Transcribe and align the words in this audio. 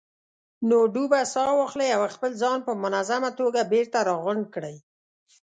نو 0.67 0.77
ډوبه 0.93 1.19
ساه 1.33 1.51
واخلئ 1.57 1.89
او 1.95 2.01
خپل 2.15 2.31
ځان 2.41 2.59
په 2.67 2.71
منظمه 2.83 3.29
توګه 3.39 3.69
بېرته 3.73 3.97
راغونډ 4.09 4.43
کړئ. 4.55 4.75